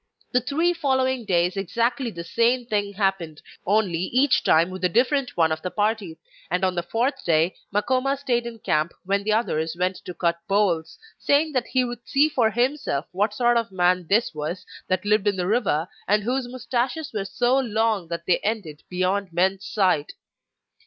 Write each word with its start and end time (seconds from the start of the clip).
The 0.31 0.41
three 0.41 0.73
following 0.73 1.25
days 1.25 1.55
exactly 1.55 2.09
the 2.09 2.23
same 2.23 2.65
thing 2.65 2.93
happened, 2.93 3.39
only 3.67 3.99
each 3.99 4.43
time 4.43 4.71
with 4.71 4.83
a 4.83 4.89
different 4.89 5.37
one 5.37 5.51
of 5.51 5.61
the 5.61 5.69
party; 5.69 6.17
and 6.49 6.63
on 6.65 6.73
the 6.73 6.81
fourth 6.81 7.23
day 7.23 7.53
Makoma 7.71 8.17
stayed 8.17 8.47
in 8.47 8.57
camp 8.57 8.93
when 9.05 9.21
the 9.21 9.33
others 9.33 9.75
went 9.79 9.97
to 9.97 10.15
cut 10.15 10.39
poles, 10.47 10.97
saying 11.19 11.51
that 11.51 11.67
he 11.67 11.83
would 11.85 12.07
see 12.09 12.29
for 12.29 12.49
himself 12.49 13.05
what 13.11 13.35
sort 13.35 13.57
of 13.57 13.71
man 13.71 14.07
this 14.09 14.33
was 14.33 14.65
that 14.87 15.05
lived 15.05 15.27
in 15.27 15.35
the 15.35 15.45
river 15.45 15.87
and 16.07 16.23
whose 16.23 16.47
moustaches 16.47 17.13
were 17.13 17.23
so 17.23 17.59
long 17.59 18.07
that 18.07 18.25
they 18.25 18.37
extended 18.41 18.81
beyond 18.89 19.31
men's 19.31 19.65
sight. 19.67 20.13